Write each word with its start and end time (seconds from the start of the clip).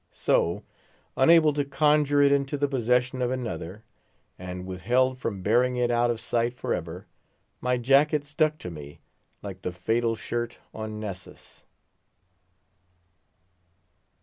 So, 0.09 0.63
unable 1.15 1.53
to 1.53 1.63
conjure 1.63 2.23
it 2.23 2.31
into 2.31 2.57
the 2.57 2.67
possession 2.67 3.21
of 3.21 3.29
another, 3.29 3.83
and 4.39 4.65
withheld 4.65 5.19
from 5.19 5.43
burying 5.43 5.75
it 5.77 5.91
out 5.91 6.09
of 6.09 6.19
sight 6.19 6.55
for 6.55 6.73
ever, 6.73 7.05
my 7.59 7.77
jacket 7.77 8.25
stuck 8.25 8.57
to 8.65 8.71
me 8.71 8.99
like 9.43 9.61
the 9.61 9.71
fatal 9.71 10.15
shirt 10.15 10.57
on 10.73 10.99
Nessus. 10.99 11.67